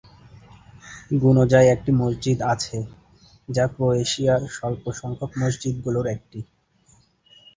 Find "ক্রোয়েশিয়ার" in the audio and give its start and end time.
3.73-4.41